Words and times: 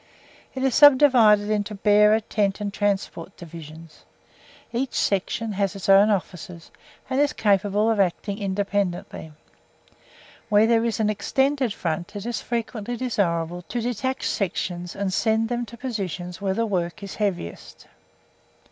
It 0.55 0.63
is 0.63 0.73
subdivided 0.73 1.51
into 1.51 1.75
Bearer, 1.75 2.21
Tent 2.21 2.59
and 2.59 2.73
Transport 2.73 3.37
Divisions. 3.37 4.03
Each 4.73 4.95
section 4.95 5.51
has 5.51 5.75
its 5.75 5.87
own 5.87 6.09
officers, 6.09 6.71
and 7.07 7.19
is 7.21 7.33
capable 7.33 7.87
of 7.91 7.99
acting 7.99 8.39
independently. 8.39 9.31
Where 10.49 10.65
there 10.65 10.85
is 10.85 10.99
an 10.99 11.11
extended 11.11 11.71
front, 11.71 12.15
it 12.15 12.25
is 12.25 12.41
frequently 12.41 12.97
desirable 12.97 13.61
to 13.69 13.79
detach 13.79 14.27
sections 14.27 14.95
and 14.95 15.13
send 15.13 15.49
them 15.49 15.67
to 15.67 15.77
positions 15.77 16.41
where 16.41 16.55
the 16.55 16.65
work 16.65 17.03
is 17.03 17.13
heaviest. 17.17 17.85